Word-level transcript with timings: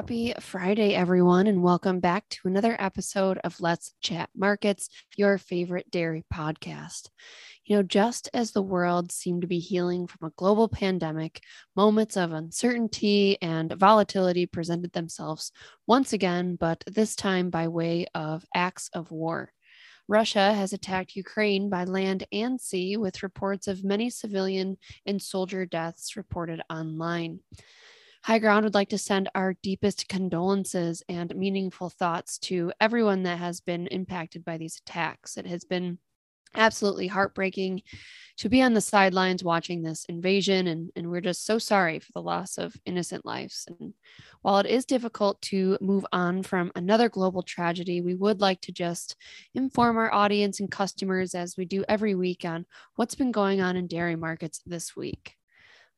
Happy 0.00 0.32
Friday, 0.40 0.94
everyone, 0.94 1.46
and 1.46 1.62
welcome 1.62 2.00
back 2.00 2.26
to 2.30 2.48
another 2.48 2.74
episode 2.78 3.36
of 3.44 3.60
Let's 3.60 3.92
Chat 4.00 4.30
Markets, 4.34 4.88
your 5.18 5.36
favorite 5.36 5.90
dairy 5.90 6.24
podcast. 6.32 7.10
You 7.66 7.76
know, 7.76 7.82
just 7.82 8.30
as 8.32 8.52
the 8.52 8.62
world 8.62 9.12
seemed 9.12 9.42
to 9.42 9.46
be 9.46 9.58
healing 9.58 10.06
from 10.06 10.28
a 10.28 10.32
global 10.38 10.68
pandemic, 10.68 11.42
moments 11.76 12.16
of 12.16 12.32
uncertainty 12.32 13.36
and 13.42 13.74
volatility 13.74 14.46
presented 14.46 14.94
themselves 14.94 15.52
once 15.86 16.14
again, 16.14 16.56
but 16.56 16.82
this 16.86 17.14
time 17.14 17.50
by 17.50 17.68
way 17.68 18.06
of 18.14 18.46
acts 18.54 18.88
of 18.94 19.10
war. 19.10 19.52
Russia 20.08 20.54
has 20.54 20.72
attacked 20.72 21.14
Ukraine 21.14 21.68
by 21.68 21.84
land 21.84 22.24
and 22.32 22.58
sea, 22.58 22.96
with 22.96 23.22
reports 23.22 23.68
of 23.68 23.84
many 23.84 24.08
civilian 24.08 24.78
and 25.04 25.20
soldier 25.20 25.66
deaths 25.66 26.16
reported 26.16 26.62
online. 26.70 27.40
High 28.22 28.38
Ground 28.38 28.64
would 28.64 28.74
like 28.74 28.90
to 28.90 28.98
send 28.98 29.30
our 29.34 29.54
deepest 29.62 30.08
condolences 30.08 31.02
and 31.08 31.34
meaningful 31.34 31.88
thoughts 31.88 32.38
to 32.40 32.72
everyone 32.80 33.22
that 33.22 33.38
has 33.38 33.60
been 33.60 33.86
impacted 33.86 34.44
by 34.44 34.58
these 34.58 34.80
attacks. 34.86 35.38
It 35.38 35.46
has 35.46 35.64
been 35.64 35.98
absolutely 36.54 37.06
heartbreaking 37.06 37.82
to 38.36 38.48
be 38.48 38.60
on 38.60 38.74
the 38.74 38.80
sidelines 38.80 39.44
watching 39.44 39.82
this 39.82 40.04
invasion 40.06 40.66
and, 40.66 40.90
and 40.96 41.08
we're 41.08 41.20
just 41.20 41.46
so 41.46 41.58
sorry 41.58 41.98
for 42.00 42.10
the 42.12 42.22
loss 42.22 42.58
of 42.58 42.74
innocent 42.86 43.24
lives 43.24 43.66
and 43.68 43.94
while 44.42 44.58
it 44.58 44.66
is 44.66 44.84
difficult 44.84 45.40
to 45.42 45.78
move 45.80 46.04
on 46.12 46.42
from 46.42 46.72
another 46.74 47.08
global 47.08 47.42
tragedy 47.42 48.00
we 48.00 48.14
would 48.14 48.40
like 48.40 48.60
to 48.60 48.72
just 48.72 49.14
inform 49.54 49.96
our 49.96 50.12
audience 50.12 50.58
and 50.58 50.72
customers 50.72 51.34
as 51.34 51.56
we 51.56 51.64
do 51.64 51.84
every 51.88 52.16
week 52.16 52.44
on 52.44 52.66
what's 52.96 53.14
been 53.14 53.30
going 53.30 53.60
on 53.60 53.76
in 53.76 53.86
dairy 53.86 54.16
markets 54.16 54.60
this 54.66 54.96
week 54.96 55.36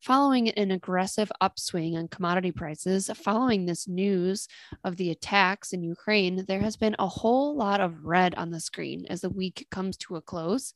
Following 0.03 0.49
an 0.49 0.73
aggressive 0.73 1.31
upswing 1.41 1.95
in 1.95 2.09
commodity 2.09 2.51
prices, 2.51 3.09
following 3.15 3.67
this 3.67 3.87
news 3.87 4.49
of 4.83 4.97
the 4.97 5.13
attacks 5.13 5.73
in 5.73 5.85
Ukraine, 5.85 6.45
there 6.49 6.59
has 6.59 6.77
been 6.77 6.97
a 6.99 7.07
whole 7.07 7.57
lot 7.57 7.81
of 7.81 8.05
red 8.05 8.35
on 8.35 8.51
the 8.51 8.59
screen 8.59 9.07
as 9.09 9.21
the 9.21 9.31
week 9.31 9.69
comes 9.71 9.97
to 9.99 10.17
a 10.17 10.21
close. 10.21 10.75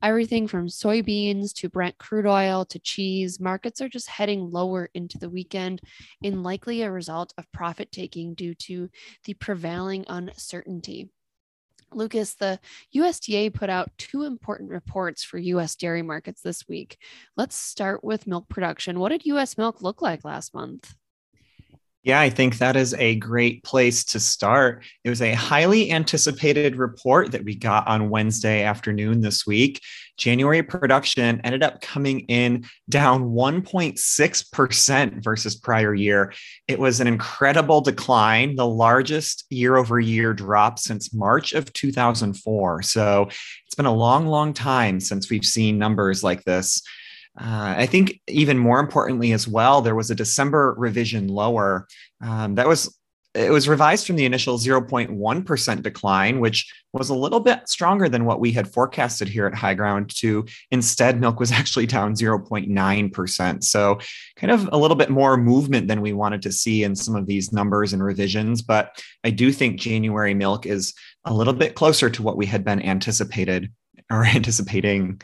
Everything 0.00 0.46
from 0.46 0.68
soybeans 0.68 1.52
to 1.54 1.68
Brent 1.68 1.98
crude 1.98 2.24
oil 2.24 2.64
to 2.66 2.78
cheese, 2.78 3.40
markets 3.40 3.80
are 3.80 3.88
just 3.88 4.08
heading 4.08 4.48
lower 4.48 4.90
into 4.94 5.18
the 5.18 5.28
weekend, 5.28 5.80
in 6.22 6.44
likely 6.44 6.82
a 6.82 6.92
result 6.92 7.34
of 7.36 7.50
profit 7.50 7.90
taking 7.90 8.32
due 8.32 8.54
to 8.54 8.88
the 9.24 9.34
prevailing 9.34 10.04
uncertainty. 10.06 11.10
Lucas, 11.96 12.34
the 12.34 12.58
USDA 12.94 13.52
put 13.52 13.70
out 13.70 13.90
two 13.98 14.22
important 14.24 14.70
reports 14.70 15.22
for 15.22 15.38
US 15.38 15.76
dairy 15.76 16.02
markets 16.02 16.42
this 16.42 16.68
week. 16.68 16.98
Let's 17.36 17.56
start 17.56 18.02
with 18.04 18.26
milk 18.26 18.48
production. 18.48 18.98
What 18.98 19.10
did 19.10 19.26
US 19.26 19.58
milk 19.58 19.82
look 19.82 20.02
like 20.02 20.24
last 20.24 20.54
month? 20.54 20.94
Yeah, 22.04 22.20
I 22.20 22.30
think 22.30 22.58
that 22.58 22.74
is 22.74 22.94
a 22.94 23.14
great 23.16 23.62
place 23.62 24.02
to 24.06 24.18
start. 24.18 24.84
It 25.04 25.08
was 25.08 25.22
a 25.22 25.34
highly 25.34 25.92
anticipated 25.92 26.74
report 26.74 27.30
that 27.30 27.44
we 27.44 27.54
got 27.54 27.86
on 27.86 28.10
Wednesday 28.10 28.64
afternoon 28.64 29.20
this 29.20 29.46
week. 29.46 29.80
January 30.16 30.64
production 30.64 31.40
ended 31.44 31.62
up 31.62 31.80
coming 31.80 32.20
in 32.20 32.64
down 32.88 33.30
1.6% 33.30 35.22
versus 35.22 35.54
prior 35.54 35.94
year. 35.94 36.32
It 36.66 36.80
was 36.80 36.98
an 36.98 37.06
incredible 37.06 37.80
decline, 37.80 38.56
the 38.56 38.66
largest 38.66 39.44
year 39.48 39.76
over 39.76 40.00
year 40.00 40.34
drop 40.34 40.80
since 40.80 41.14
March 41.14 41.52
of 41.52 41.72
2004. 41.72 42.82
So 42.82 43.28
it's 43.28 43.76
been 43.76 43.86
a 43.86 43.94
long, 43.94 44.26
long 44.26 44.52
time 44.52 44.98
since 44.98 45.30
we've 45.30 45.44
seen 45.44 45.78
numbers 45.78 46.24
like 46.24 46.42
this. 46.42 46.82
Uh, 47.40 47.74
I 47.78 47.86
think 47.86 48.20
even 48.28 48.58
more 48.58 48.78
importantly 48.78 49.32
as 49.32 49.48
well, 49.48 49.80
there 49.80 49.94
was 49.94 50.10
a 50.10 50.14
December 50.14 50.74
revision 50.76 51.28
lower. 51.28 51.86
Um, 52.20 52.56
that 52.56 52.68
was 52.68 52.94
it 53.34 53.50
was 53.50 53.68
revised 53.68 54.06
from 54.06 54.16
the 54.16 54.26
initial 54.26 54.58
0.1% 54.58 55.82
decline, 55.82 56.40
which 56.40 56.70
was 56.92 57.08
a 57.08 57.14
little 57.14 57.40
bit 57.40 57.66
stronger 57.66 58.06
than 58.06 58.26
what 58.26 58.40
we 58.40 58.52
had 58.52 58.70
forecasted 58.70 59.26
here 59.26 59.46
at 59.46 59.54
High 59.54 59.72
Ground, 59.72 60.14
to 60.16 60.44
instead 60.70 61.18
milk 61.18 61.40
was 61.40 61.50
actually 61.52 61.86
down 61.86 62.14
0.9%. 62.14 63.64
So, 63.64 63.98
kind 64.36 64.50
of 64.50 64.68
a 64.70 64.76
little 64.76 64.96
bit 64.96 65.08
more 65.08 65.36
movement 65.38 65.88
than 65.88 66.02
we 66.02 66.12
wanted 66.12 66.42
to 66.42 66.52
see 66.52 66.84
in 66.84 66.94
some 66.94 67.16
of 67.16 67.26
these 67.26 67.52
numbers 67.52 67.94
and 67.94 68.02
revisions. 68.02 68.60
But 68.60 69.02
I 69.24 69.30
do 69.30 69.50
think 69.50 69.80
January 69.80 70.34
milk 70.34 70.66
is 70.66 70.92
a 71.24 71.32
little 71.32 71.54
bit 71.54 71.74
closer 71.74 72.10
to 72.10 72.22
what 72.22 72.36
we 72.36 72.44
had 72.44 72.64
been 72.64 72.82
anticipated 72.82 73.72
or 74.10 74.24
anticipating. 74.26 75.22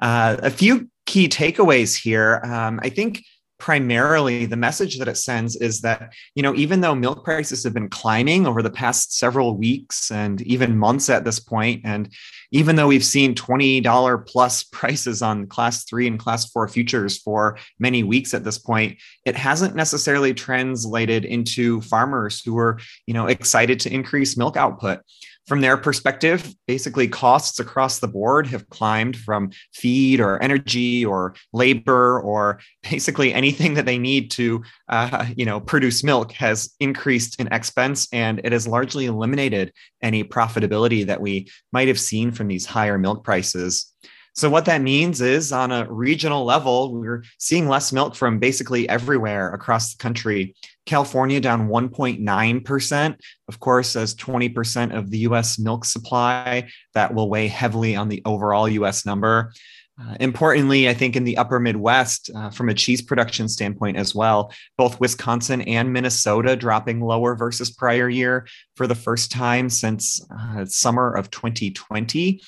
Uh, 0.00 0.36
a 0.42 0.50
few 0.50 0.88
key 1.06 1.28
takeaways 1.28 1.96
here. 1.96 2.40
Um, 2.44 2.80
I 2.82 2.90
think 2.90 3.22
primarily 3.58 4.44
the 4.44 4.56
message 4.56 4.98
that 4.98 5.08
it 5.08 5.16
sends 5.16 5.56
is 5.56 5.80
that 5.80 6.12
you 6.34 6.42
know 6.42 6.54
even 6.54 6.82
though 6.82 6.94
milk 6.94 7.24
prices 7.24 7.64
have 7.64 7.72
been 7.72 7.88
climbing 7.88 8.46
over 8.46 8.60
the 8.60 8.70
past 8.70 9.16
several 9.16 9.56
weeks 9.56 10.10
and 10.10 10.42
even 10.42 10.76
months 10.76 11.08
at 11.08 11.24
this 11.24 11.40
point 11.40 11.80
and 11.84 12.12
even 12.50 12.76
though 12.76 12.86
we've 12.86 13.04
seen 13.04 13.34
$20 13.34 14.26
plus 14.26 14.64
prices 14.72 15.22
on 15.22 15.46
class 15.46 15.84
3 15.84 16.06
and 16.06 16.18
class 16.18 16.50
4 16.50 16.68
futures 16.68 17.16
for 17.18 17.58
many 17.78 18.02
weeks 18.02 18.34
at 18.34 18.44
this 18.44 18.58
point 18.58 18.98
it 19.24 19.34
hasn't 19.36 19.74
necessarily 19.74 20.34
translated 20.34 21.24
into 21.24 21.80
farmers 21.80 22.42
who 22.44 22.58
are 22.58 22.78
you 23.06 23.14
know 23.14 23.26
excited 23.26 23.80
to 23.80 23.92
increase 23.92 24.36
milk 24.36 24.58
output 24.58 25.00
from 25.46 25.60
their 25.60 25.76
perspective, 25.76 26.54
basically 26.66 27.06
costs 27.06 27.60
across 27.60 28.00
the 28.00 28.08
board 28.08 28.48
have 28.48 28.68
climbed 28.68 29.16
from 29.16 29.50
feed 29.72 30.20
or 30.20 30.42
energy 30.42 31.04
or 31.04 31.34
labor 31.52 32.20
or 32.20 32.60
basically 32.90 33.32
anything 33.32 33.74
that 33.74 33.86
they 33.86 33.98
need 33.98 34.30
to, 34.32 34.62
uh, 34.88 35.26
you 35.36 35.44
know, 35.44 35.60
produce 35.60 36.02
milk 36.02 36.32
has 36.32 36.74
increased 36.80 37.40
in 37.40 37.46
expense, 37.52 38.08
and 38.12 38.40
it 38.44 38.52
has 38.52 38.66
largely 38.66 39.06
eliminated 39.06 39.72
any 40.02 40.24
profitability 40.24 41.06
that 41.06 41.20
we 41.20 41.48
might 41.72 41.88
have 41.88 42.00
seen 42.00 42.32
from 42.32 42.48
these 42.48 42.66
higher 42.66 42.98
milk 42.98 43.24
prices. 43.24 43.92
So, 44.36 44.50
what 44.50 44.66
that 44.66 44.82
means 44.82 45.22
is 45.22 45.50
on 45.50 45.72
a 45.72 45.90
regional 45.90 46.44
level, 46.44 46.94
we're 46.94 47.24
seeing 47.38 47.68
less 47.68 47.90
milk 47.90 48.14
from 48.14 48.38
basically 48.38 48.86
everywhere 48.86 49.54
across 49.54 49.94
the 49.94 50.02
country. 50.02 50.54
California 50.86 51.40
down 51.40 51.68
1.9%. 51.68 53.20
Of 53.48 53.60
course, 53.60 53.96
as 53.96 54.14
20% 54.14 54.96
of 54.96 55.10
the 55.10 55.18
US 55.18 55.58
milk 55.58 55.84
supply, 55.84 56.68
that 56.94 57.12
will 57.12 57.28
weigh 57.28 57.48
heavily 57.48 57.96
on 57.96 58.08
the 58.08 58.22
overall 58.24 58.68
US 58.68 59.04
number. 59.04 59.52
Uh, 59.98 60.14
importantly, 60.20 60.90
I 60.90 60.94
think 60.94 61.16
in 61.16 61.24
the 61.24 61.38
upper 61.38 61.58
Midwest, 61.58 62.30
uh, 62.34 62.50
from 62.50 62.68
a 62.68 62.74
cheese 62.74 63.00
production 63.00 63.48
standpoint 63.48 63.96
as 63.96 64.14
well, 64.14 64.52
both 64.76 65.00
Wisconsin 65.00 65.62
and 65.62 65.90
Minnesota 65.90 66.54
dropping 66.54 67.00
lower 67.00 67.34
versus 67.34 67.70
prior 67.70 68.08
year 68.08 68.46
for 68.74 68.86
the 68.86 68.94
first 68.94 69.32
time 69.32 69.70
since 69.70 70.20
uh, 70.30 70.66
summer 70.66 71.14
of 71.14 71.30
2020. 71.30 72.42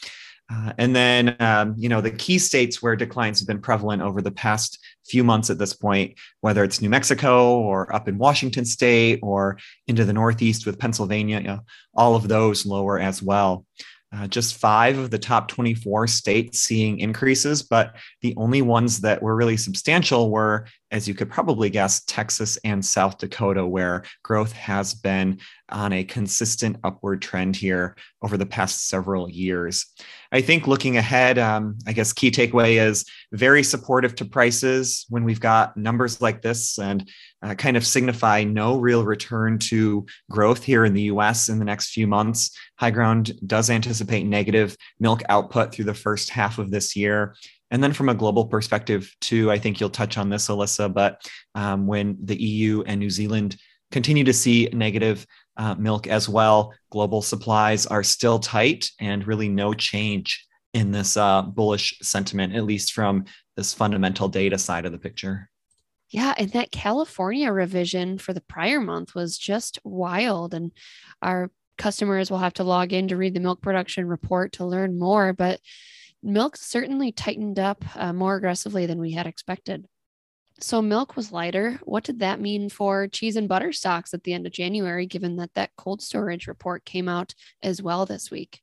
Uh, 0.50 0.72
and 0.78 0.96
then, 0.96 1.36
um, 1.40 1.74
you 1.76 1.88
know, 1.88 2.00
the 2.00 2.10
key 2.10 2.38
states 2.38 2.82
where 2.82 2.96
declines 2.96 3.38
have 3.38 3.46
been 3.46 3.60
prevalent 3.60 4.00
over 4.00 4.22
the 4.22 4.30
past 4.30 4.78
few 5.06 5.22
months 5.22 5.50
at 5.50 5.58
this 5.58 5.74
point, 5.74 6.14
whether 6.40 6.64
it's 6.64 6.80
New 6.80 6.88
Mexico 6.88 7.58
or 7.58 7.94
up 7.94 8.08
in 8.08 8.16
Washington 8.16 8.64
state 8.64 9.20
or 9.22 9.58
into 9.86 10.06
the 10.06 10.12
Northeast 10.12 10.64
with 10.64 10.78
Pennsylvania, 10.78 11.38
you 11.40 11.48
know, 11.48 11.60
all 11.94 12.14
of 12.14 12.28
those 12.28 12.64
lower 12.64 12.98
as 12.98 13.22
well. 13.22 13.66
Uh, 14.10 14.26
just 14.26 14.56
five 14.56 14.96
of 14.96 15.10
the 15.10 15.18
top 15.18 15.48
24 15.48 16.06
states 16.06 16.60
seeing 16.60 16.98
increases, 16.98 17.62
but 17.62 17.94
the 18.22 18.32
only 18.38 18.62
ones 18.62 19.02
that 19.02 19.22
were 19.22 19.36
really 19.36 19.56
substantial 19.58 20.30
were, 20.30 20.66
as 20.90 21.06
you 21.06 21.14
could 21.14 21.30
probably 21.30 21.70
guess, 21.70 22.04
Texas 22.04 22.58
and 22.64 22.84
South 22.84 23.18
Dakota, 23.18 23.66
where 23.66 24.04
growth 24.22 24.52
has 24.52 24.94
been 24.94 25.38
on 25.70 25.92
a 25.92 26.04
consistent 26.04 26.76
upward 26.82 27.20
trend 27.20 27.54
here 27.56 27.96
over 28.22 28.36
the 28.36 28.46
past 28.46 28.88
several 28.88 29.28
years. 29.28 29.86
I 30.32 30.40
think 30.40 30.66
looking 30.66 30.96
ahead, 30.96 31.38
um, 31.38 31.78
I 31.86 31.92
guess 31.92 32.12
key 32.12 32.30
takeaway 32.30 32.80
is 32.80 33.04
very 33.32 33.62
supportive 33.62 34.14
to 34.16 34.24
prices 34.24 35.06
when 35.08 35.24
we've 35.24 35.40
got 35.40 35.76
numbers 35.76 36.20
like 36.20 36.42
this 36.42 36.78
and 36.78 37.08
uh, 37.42 37.54
kind 37.54 37.76
of 37.76 37.86
signify 37.86 38.44
no 38.44 38.78
real 38.78 39.04
return 39.04 39.58
to 39.58 40.06
growth 40.30 40.64
here 40.64 40.84
in 40.84 40.94
the 40.94 41.02
US 41.02 41.48
in 41.48 41.58
the 41.58 41.64
next 41.64 41.90
few 41.90 42.06
months. 42.06 42.56
High 42.76 42.90
Ground 42.90 43.32
does 43.46 43.70
anticipate 43.70 44.24
negative 44.24 44.76
milk 45.00 45.22
output 45.28 45.72
through 45.72 45.86
the 45.86 45.94
first 45.94 46.30
half 46.30 46.58
of 46.58 46.70
this 46.70 46.94
year. 46.94 47.34
And 47.70 47.82
then 47.82 47.92
from 47.92 48.08
a 48.08 48.14
global 48.14 48.46
perspective, 48.46 49.14
too, 49.20 49.50
I 49.50 49.58
think 49.58 49.78
you'll 49.78 49.90
touch 49.90 50.16
on 50.16 50.30
this, 50.30 50.48
Alyssa, 50.48 50.92
but 50.92 51.28
um, 51.54 51.86
when 51.86 52.16
the 52.24 52.40
EU 52.40 52.82
and 52.86 52.98
New 52.98 53.10
Zealand 53.10 53.56
continue 53.90 54.24
to 54.24 54.32
see 54.32 54.68
negative 54.72 55.26
uh, 55.56 55.74
milk 55.74 56.06
as 56.06 56.28
well. 56.28 56.72
Global 56.90 57.20
supplies 57.22 57.86
are 57.86 58.02
still 58.02 58.38
tight 58.38 58.90
and 59.00 59.26
really 59.26 59.48
no 59.48 59.74
change 59.74 60.46
in 60.74 60.92
this 60.92 61.16
uh, 61.16 61.42
bullish 61.42 61.98
sentiment, 62.00 62.54
at 62.54 62.64
least 62.64 62.92
from 62.92 63.24
this 63.56 63.74
fundamental 63.74 64.28
data 64.28 64.58
side 64.58 64.86
of 64.86 64.92
the 64.92 64.98
picture. 64.98 65.50
Yeah, 66.10 66.34
and 66.38 66.50
that 66.52 66.70
California 66.70 67.52
revision 67.52 68.18
for 68.18 68.32
the 68.32 68.40
prior 68.40 68.80
month 68.80 69.14
was 69.14 69.36
just 69.36 69.78
wild. 69.84 70.54
And 70.54 70.72
our 71.20 71.50
customers 71.76 72.30
will 72.30 72.38
have 72.38 72.54
to 72.54 72.64
log 72.64 72.92
in 72.92 73.08
to 73.08 73.16
read 73.16 73.34
the 73.34 73.40
milk 73.40 73.60
production 73.60 74.06
report 74.06 74.52
to 74.54 74.64
learn 74.64 74.98
more. 74.98 75.32
But 75.32 75.60
milk 76.22 76.56
certainly 76.56 77.12
tightened 77.12 77.58
up 77.58 77.84
uh, 77.96 78.12
more 78.12 78.36
aggressively 78.36 78.86
than 78.86 79.00
we 79.00 79.12
had 79.12 79.26
expected. 79.26 79.86
So 80.60 80.82
milk 80.82 81.14
was 81.14 81.30
lighter. 81.30 81.78
What 81.84 82.02
did 82.02 82.18
that 82.18 82.40
mean 82.40 82.68
for 82.68 83.06
cheese 83.06 83.36
and 83.36 83.48
butter 83.48 83.72
stocks 83.72 84.12
at 84.12 84.24
the 84.24 84.32
end 84.32 84.46
of 84.46 84.52
January, 84.52 85.06
given 85.06 85.36
that 85.36 85.54
that 85.54 85.70
cold 85.76 86.02
storage 86.02 86.48
report 86.48 86.84
came 86.84 87.08
out 87.08 87.34
as 87.62 87.80
well 87.80 88.06
this 88.06 88.30
week? 88.30 88.60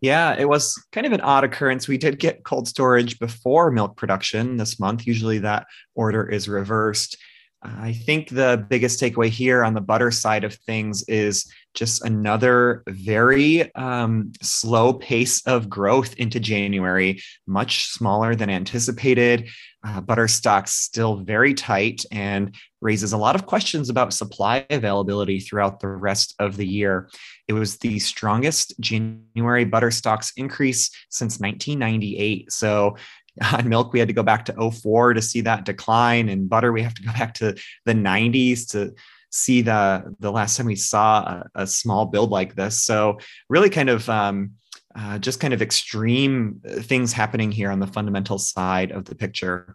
Yeah, 0.00 0.34
it 0.38 0.48
was 0.48 0.80
kind 0.92 1.06
of 1.06 1.12
an 1.12 1.20
odd 1.20 1.44
occurrence. 1.44 1.88
We 1.88 1.98
did 1.98 2.18
get 2.18 2.44
cold 2.44 2.68
storage 2.68 3.18
before 3.18 3.70
milk 3.70 3.96
production 3.96 4.56
this 4.56 4.78
month. 4.78 5.06
Usually 5.06 5.40
that 5.40 5.66
order 5.94 6.28
is 6.28 6.48
reversed. 6.48 7.16
I 7.64 7.92
think 7.92 8.28
the 8.28 8.64
biggest 8.68 9.00
takeaway 9.00 9.28
here 9.28 9.62
on 9.62 9.74
the 9.74 9.80
butter 9.80 10.10
side 10.10 10.42
of 10.42 10.54
things 10.54 11.04
is 11.04 11.50
just 11.74 12.04
another 12.04 12.82
very 12.88 13.72
um, 13.76 14.32
slow 14.42 14.92
pace 14.92 15.46
of 15.46 15.68
growth 15.68 16.14
into 16.14 16.40
January, 16.40 17.22
much 17.46 17.86
smaller 17.86 18.34
than 18.34 18.50
anticipated. 18.50 19.48
Uh, 19.84 20.00
butter 20.00 20.28
stocks 20.28 20.72
still 20.72 21.16
very 21.16 21.54
tight 21.54 22.04
and 22.12 22.54
raises 22.80 23.12
a 23.12 23.16
lot 23.16 23.34
of 23.34 23.46
questions 23.46 23.90
about 23.90 24.12
supply 24.12 24.66
availability 24.70 25.40
throughout 25.40 25.80
the 25.80 25.88
rest 25.88 26.34
of 26.38 26.56
the 26.56 26.66
year. 26.66 27.08
It 27.48 27.52
was 27.52 27.78
the 27.78 27.98
strongest 27.98 28.78
January 28.80 29.64
butter 29.64 29.90
stocks 29.90 30.32
increase 30.36 30.90
since 31.10 31.40
1998. 31.40 32.52
So 32.52 32.96
on 33.52 33.68
milk 33.68 33.92
we 33.92 33.98
had 33.98 34.08
to 34.08 34.14
go 34.14 34.22
back 34.22 34.44
to 34.44 34.70
04 34.70 35.14
to 35.14 35.22
see 35.22 35.40
that 35.40 35.64
decline 35.64 36.28
and 36.28 36.48
butter 36.48 36.72
we 36.72 36.82
have 36.82 36.94
to 36.94 37.02
go 37.02 37.12
back 37.18 37.34
to 37.34 37.54
the 37.86 37.94
90s 37.94 38.68
to 38.70 38.94
see 39.32 39.62
the 39.62 40.14
the 40.20 40.30
last 40.30 40.56
time 40.56 40.66
we 40.66 40.76
saw 40.76 41.20
a, 41.22 41.62
a 41.62 41.66
small 41.66 42.06
build 42.06 42.30
like 42.30 42.54
this. 42.54 42.84
So 42.84 43.18
really 43.48 43.70
kind 43.70 43.88
of 43.88 44.08
um, 44.08 44.52
uh, 44.94 45.18
just 45.18 45.40
kind 45.40 45.54
of 45.54 45.62
extreme 45.62 46.60
things 46.64 47.12
happening 47.12 47.50
here 47.50 47.70
on 47.70 47.80
the 47.80 47.86
fundamental 47.86 48.38
side 48.38 48.92
of 48.92 49.06
the 49.06 49.14
picture. 49.14 49.74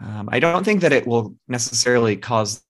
Um, 0.00 0.28
i 0.32 0.40
don't 0.40 0.64
think 0.64 0.80
that 0.80 0.92
it 0.92 1.06
will 1.06 1.36
necessarily 1.46 2.16
cause 2.16 2.64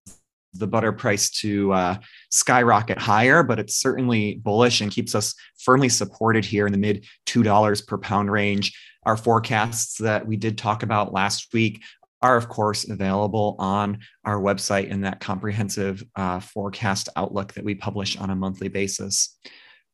the 0.54 0.66
butter 0.66 0.92
price 0.92 1.30
to 1.30 1.72
uh, 1.72 1.96
skyrocket 2.30 2.98
higher, 2.98 3.42
but 3.42 3.58
it's 3.58 3.76
certainly 3.76 4.34
bullish 4.36 4.80
and 4.80 4.90
keeps 4.90 5.14
us 5.14 5.34
firmly 5.58 5.88
supported 5.88 6.44
here 6.44 6.66
in 6.66 6.72
the 6.72 6.78
mid 6.78 7.06
$2 7.26 7.86
per 7.86 7.98
pound 7.98 8.30
range. 8.30 8.76
Our 9.04 9.16
forecasts 9.16 9.98
that 9.98 10.26
we 10.26 10.36
did 10.36 10.58
talk 10.58 10.82
about 10.82 11.12
last 11.12 11.52
week 11.52 11.82
are, 12.22 12.36
of 12.36 12.48
course, 12.48 12.88
available 12.88 13.56
on 13.58 13.98
our 14.24 14.40
website 14.40 14.88
in 14.88 15.00
that 15.00 15.20
comprehensive 15.20 16.04
uh, 16.14 16.38
forecast 16.38 17.08
outlook 17.16 17.52
that 17.54 17.64
we 17.64 17.74
publish 17.74 18.16
on 18.16 18.30
a 18.30 18.36
monthly 18.36 18.68
basis. 18.68 19.36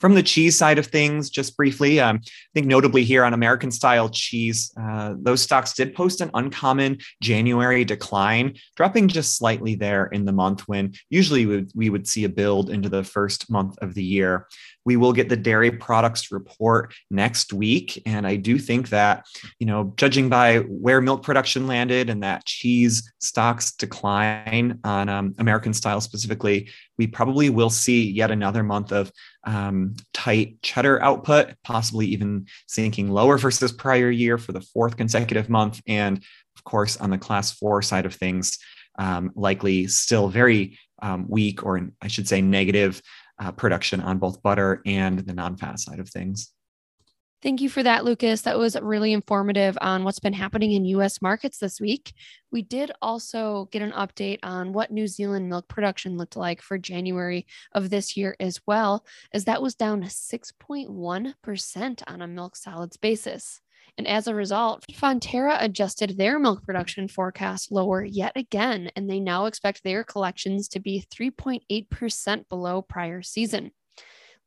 From 0.01 0.15
the 0.15 0.23
cheese 0.23 0.57
side 0.57 0.79
of 0.79 0.87
things, 0.87 1.29
just 1.29 1.57
briefly, 1.57 1.99
um, 1.99 2.21
I 2.23 2.29
think 2.55 2.67
notably 2.67 3.03
here 3.03 3.25
on 3.25 3.35
American 3.35 3.71
style 3.71 4.09
cheese, 4.09 4.73
uh, 4.81 5.15
those 5.19 5.43
stocks 5.43 5.75
did 5.75 5.95
post 5.95 6.21
an 6.21 6.31
uncommon 6.35 6.99
January 7.21 7.85
decline, 7.85 8.55
dropping 8.77 9.09
just 9.09 9.37
slightly 9.37 9.75
there 9.75 10.07
in 10.07 10.25
the 10.25 10.33
month 10.33 10.63
when 10.69 10.95
usually 11.11 11.47
we 11.47 11.57
would, 11.57 11.73
we 11.75 11.91
would 11.91 12.07
see 12.07 12.25
a 12.25 12.29
build 12.29 12.71
into 12.71 12.89
the 12.89 13.03
first 13.03 13.51
month 13.51 13.77
of 13.83 13.95
the 13.95 14.05
year. 14.05 14.47
We 14.89 14.97
will 14.97 15.13
get 15.13 15.29
the 15.29 15.37
dairy 15.37 15.71
products 15.71 16.33
report 16.33 16.95
next 17.11 17.53
week. 17.53 18.01
And 18.07 18.27
I 18.27 18.37
do 18.37 18.59
think 18.59 18.89
that, 18.89 19.27
you 19.59 19.67
know, 19.67 19.93
judging 19.97 20.31
by 20.31 20.61
where 20.61 21.03
milk 21.03 21.23
production 21.23 21.67
landed 21.67 22.09
and 22.09 22.23
that 22.23 22.47
cheese 22.47 23.13
stocks 23.19 23.73
decline 23.73 24.81
on 24.85 25.11
um, 25.11 25.35
American 25.37 25.75
style 25.75 26.01
specifically, 26.01 26.71
we 26.97 27.07
probably 27.07 27.51
will 27.51 27.69
see 27.69 28.11
yet 28.11 28.31
another 28.31 28.63
month 28.63 28.91
of 28.91 29.13
um, 29.45 29.95
tight 30.15 30.63
cheddar 30.63 31.03
output, 31.03 31.55
possibly 31.65 32.07
even 32.07 32.47
sinking 32.67 33.11
lower 33.11 33.37
versus 33.37 33.73
prior 33.73 34.11
year 34.11 34.39
for 34.39 34.53
the 34.53 34.63
fourth 34.73 34.97
consecutive 34.97 35.51
month. 35.51 35.83
And 35.87 36.25
of 36.57 36.65
course, 36.65 36.97
on 36.97 37.11
the 37.11 37.19
class 37.19 37.53
four 37.53 37.83
side 37.83 38.07
of 38.07 38.15
things, 38.15 38.59
um, 38.99 39.33
likely 39.35 39.87
still 39.87 40.29
very 40.29 40.79
um, 41.03 41.27
weak, 41.29 41.63
or 41.63 41.91
I 42.01 42.09
should 42.09 42.27
say, 42.27 42.41
negative 42.41 43.03
uh, 43.39 43.53
production 43.53 44.01
on 44.01 44.19
both 44.19 44.43
butter 44.43 44.83
and 44.87 45.21
the 45.21 45.35
non 45.35 45.57
fat 45.57 45.79
side 45.79 46.01
of 46.01 46.09
things. 46.09 46.53
Thank 47.41 47.61
you 47.61 47.69
for 47.69 47.85
that, 47.85 48.05
Lucas. 48.05 48.43
That 48.43 48.59
was 48.59 48.77
really 48.81 49.13
informative 49.13 49.79
on 49.81 50.03
what's 50.03 50.19
been 50.19 50.33
happening 50.33 50.73
in 50.73 50.85
US 50.87 51.23
markets 51.23 51.59
this 51.59 51.81
week. 51.81 52.13
We 52.51 52.63
did 52.63 52.91
also 53.01 53.69
get 53.71 53.81
an 53.81 53.93
update 53.93 54.41
on 54.43 54.73
what 54.73 54.91
New 54.91 55.07
Zealand 55.07 55.49
milk 55.49 55.69
production 55.69 56.17
looked 56.17 56.35
like 56.35 56.61
for 56.61 56.79
January 56.79 57.47
of 57.73 57.91
this 57.91 58.17
year 58.17 58.35
as 58.41 58.61
well, 58.67 59.07
as 59.33 59.45
that 59.45 59.63
was 59.63 59.77
down 59.77 60.03
6.1% 60.03 62.03
on 62.09 62.23
a 62.23 62.27
milk 62.27 62.57
solids 62.57 62.97
basis. 62.97 63.61
And 63.99 64.07
as 64.07 64.29
a 64.29 64.35
result, 64.35 64.85
Fonterra 64.93 65.61
adjusted 65.61 66.17
their 66.17 66.39
milk 66.39 66.65
production 66.65 67.09
forecast 67.09 67.73
lower 67.73 68.05
yet 68.05 68.33
again, 68.37 68.93
and 68.95 69.11
they 69.11 69.19
now 69.19 69.47
expect 69.47 69.83
their 69.83 70.05
collections 70.05 70.69
to 70.69 70.81
be 70.81 71.05
3.8% 71.13 72.49
below 72.49 72.81
prior 72.81 73.23
season. 73.23 73.73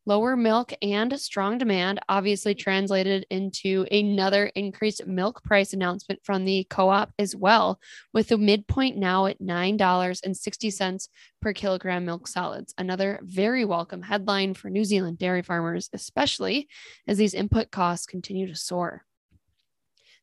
Lower 0.05 0.35
milk 0.35 0.73
and 0.81 1.19
strong 1.19 1.59
demand 1.59 1.99
obviously 2.09 2.55
translated 2.55 3.27
into 3.29 3.85
another 3.91 4.47
increased 4.55 5.05
milk 5.05 5.43
price 5.43 5.73
announcement 5.73 6.21
from 6.23 6.45
the 6.45 6.65
co 6.69 6.89
op 6.89 7.11
as 7.19 7.35
well, 7.35 7.77
with 8.13 8.29
the 8.29 8.37
midpoint 8.37 8.97
now 8.97 9.27
at 9.27 9.41
$9.60 9.41 11.07
per 11.41 11.53
kilogram 11.53 12.05
milk 12.05 12.27
solids. 12.27 12.73
Another 12.77 13.19
very 13.21 13.65
welcome 13.65 14.01
headline 14.01 14.53
for 14.53 14.69
New 14.69 14.85
Zealand 14.85 15.19
dairy 15.19 15.43
farmers, 15.43 15.89
especially 15.93 16.67
as 17.05 17.17
these 17.17 17.35
input 17.35 17.69
costs 17.69 18.07
continue 18.07 18.47
to 18.47 18.55
soar. 18.55 19.03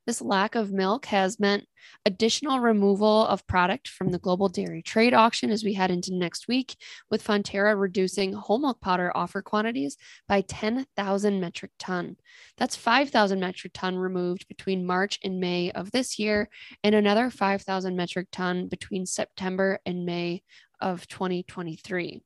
This 0.08 0.22
lack 0.22 0.54
of 0.54 0.72
milk 0.72 1.04
has 1.04 1.38
meant 1.38 1.66
additional 2.06 2.60
removal 2.60 3.26
of 3.26 3.46
product 3.46 3.88
from 3.88 4.08
the 4.08 4.18
global 4.18 4.48
dairy 4.48 4.80
trade 4.80 5.12
auction 5.12 5.50
as 5.50 5.62
we 5.62 5.74
head 5.74 5.90
into 5.90 6.14
next 6.14 6.48
week, 6.48 6.78
with 7.10 7.22
Fonterra 7.22 7.78
reducing 7.78 8.32
whole 8.32 8.58
milk 8.58 8.80
powder 8.80 9.14
offer 9.14 9.42
quantities 9.42 9.98
by 10.26 10.40
10,000 10.40 11.40
metric 11.42 11.72
ton. 11.78 12.16
That's 12.56 12.74
5,000 12.74 13.38
metric 13.38 13.72
ton 13.74 13.96
removed 13.98 14.48
between 14.48 14.86
March 14.86 15.18
and 15.22 15.40
May 15.40 15.72
of 15.72 15.90
this 15.90 16.18
year, 16.18 16.48
and 16.82 16.94
another 16.94 17.28
5,000 17.28 17.94
metric 17.94 18.28
ton 18.32 18.66
between 18.68 19.04
September 19.04 19.78
and 19.84 20.06
May 20.06 20.42
of 20.80 21.06
2023. 21.08 22.22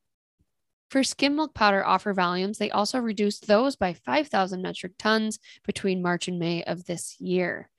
For 0.93 1.03
skim 1.03 1.37
milk 1.37 1.55
powder 1.55 1.83
offer 1.83 2.13
volumes, 2.13 2.59
they 2.59 2.71
also 2.71 2.99
reduced 2.99 3.47
those 3.47 3.77
by 3.77 3.95
5,000 3.95 4.61
metric 4.61 4.93
tons 4.99 5.39
between 5.65 6.03
March 6.03 6.29
and 6.29 6.39
May 6.39 6.63
of 6.65 6.85
this 6.85 7.19
year. 7.19 7.71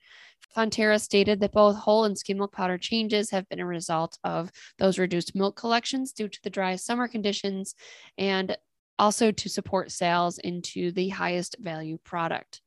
Fonterra 0.56 1.00
stated 1.00 1.38
that 1.38 1.52
both 1.52 1.76
whole 1.76 2.06
and 2.06 2.18
skim 2.18 2.38
milk 2.38 2.50
powder 2.50 2.76
changes 2.76 3.30
have 3.30 3.48
been 3.48 3.60
a 3.60 3.66
result 3.66 4.18
of 4.24 4.50
those 4.78 4.98
reduced 4.98 5.36
milk 5.36 5.54
collections 5.54 6.12
due 6.12 6.26
to 6.26 6.40
the 6.42 6.50
dry 6.50 6.74
summer 6.74 7.06
conditions 7.06 7.76
and 8.18 8.56
also 8.98 9.30
to 9.30 9.48
support 9.48 9.92
sales 9.92 10.38
into 10.38 10.90
the 10.90 11.10
highest 11.10 11.54
value 11.60 11.98
product. 12.02 12.62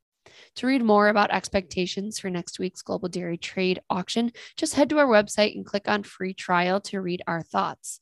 To 0.55 0.67
read 0.67 0.83
more 0.83 1.09
about 1.09 1.31
expectations 1.31 2.19
for 2.19 2.29
next 2.29 2.59
week's 2.59 2.81
Global 2.81 3.09
Dairy 3.09 3.37
Trade 3.37 3.81
auction, 3.89 4.31
just 4.55 4.73
head 4.73 4.89
to 4.89 4.99
our 4.99 5.07
website 5.07 5.55
and 5.55 5.65
click 5.65 5.87
on 5.87 6.03
free 6.03 6.33
trial 6.33 6.81
to 6.81 7.01
read 7.01 7.21
our 7.27 7.41
thoughts. 7.41 7.99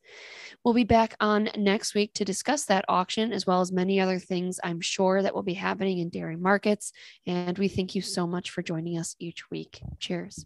We'll 0.63 0.73
be 0.73 0.83
back 0.83 1.15
on 1.19 1.49
next 1.57 1.95
week 1.95 2.13
to 2.15 2.25
discuss 2.25 2.65
that 2.65 2.85
auction 2.87 3.33
as 3.33 3.45
well 3.45 3.61
as 3.61 3.71
many 3.71 3.99
other 3.99 4.19
things 4.19 4.59
I'm 4.63 4.81
sure 4.81 5.21
that 5.21 5.33
will 5.33 5.43
be 5.43 5.53
happening 5.53 5.99
in 5.99 6.09
dairy 6.09 6.37
markets. 6.37 6.91
And 7.25 7.57
we 7.57 7.67
thank 7.67 7.95
you 7.95 8.01
so 8.01 8.27
much 8.27 8.49
for 8.49 8.61
joining 8.61 8.97
us 8.97 9.15
each 9.19 9.49
week. 9.49 9.81
Cheers. 9.99 10.45